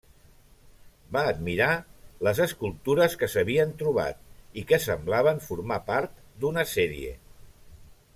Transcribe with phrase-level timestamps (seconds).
[1.17, 1.67] Va admirar
[2.27, 4.23] les escultures que s'havien trobat
[4.63, 7.13] i que semblaven formar part d'una sèrie.